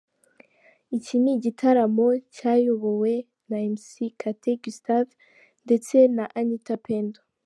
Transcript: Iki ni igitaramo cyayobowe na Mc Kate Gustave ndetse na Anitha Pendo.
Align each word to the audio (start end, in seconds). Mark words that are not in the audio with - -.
Iki 0.95 1.15
ni 1.23 1.31
igitaramo 1.37 2.07
cyayobowe 2.35 3.13
na 3.49 3.57
Mc 3.73 3.85
Kate 4.19 4.51
Gustave 4.63 5.11
ndetse 5.65 5.95
na 6.15 6.25
Anitha 6.39 6.77
Pendo. 6.85 7.19